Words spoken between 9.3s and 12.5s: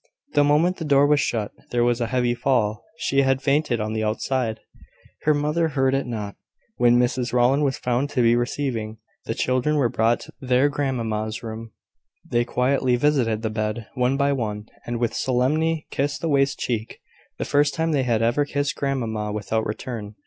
children were brought to their grandmamma's room. They